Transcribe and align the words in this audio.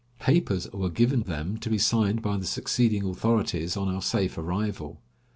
Papers 0.21 0.67
were 0.73 0.89
given 0.89 1.21
them 1.21 1.57
to 1.59 1.69
be 1.69 1.77
signed 1.77 2.23
by 2.23 2.35
the 2.35 2.47
succeeding 2.47 3.03
authorities 3.07 3.77
on 3.77 3.87
our 3.87 4.01
safe 4.01 4.35
arrival. 4.35 4.99